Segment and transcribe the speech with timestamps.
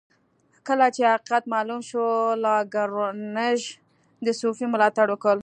[0.67, 2.05] کله چې حقیقت معلوم شو
[2.43, 3.61] لاګرانژ
[4.25, 5.35] د صوفي ملاتړ وکړ.